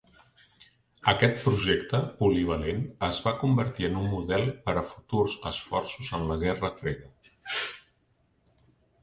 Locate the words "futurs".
4.95-5.37